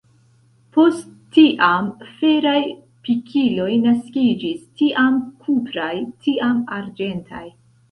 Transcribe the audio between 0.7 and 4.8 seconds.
Post tiam, feraj pikiloj naskiĝis,